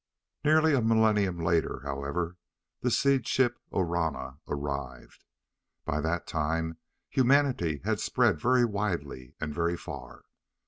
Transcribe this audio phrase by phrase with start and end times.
[0.43, 2.35] Nearly a millenium later, however,
[2.79, 5.25] the Seed Ship Orana arrived.
[5.85, 10.23] By that time humanity had spread very widely and very far.